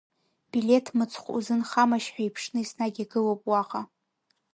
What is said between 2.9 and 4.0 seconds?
игылоуп уаҟа.